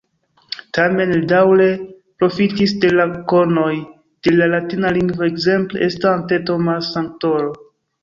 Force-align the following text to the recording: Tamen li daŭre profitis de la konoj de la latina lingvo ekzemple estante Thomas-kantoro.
Tamen 0.77 1.11
li 1.15 1.19
daŭre 1.31 1.67
profitis 2.23 2.73
de 2.87 2.91
la 2.95 3.07
konoj 3.35 3.69
de 4.23 4.35
la 4.41 4.51
latina 4.57 4.95
lingvo 5.01 5.31
ekzemple 5.31 5.87
estante 5.93 6.45
Thomas-kantoro. 6.53 7.59